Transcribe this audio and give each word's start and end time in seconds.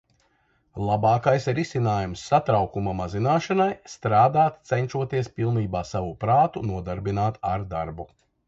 Labākais 0.85 1.43
risinājums 1.59 2.23
satraukuma 2.29 2.95
mazināšanai 3.01 3.69
-strādāt, 3.93 4.59
cenšoties 4.73 5.33
pilnībā 5.39 5.85
savu 5.93 6.13
prātu 6.25 6.69
nodarbināt 6.73 7.43
ar 7.53 7.69
darbu. 7.77 8.13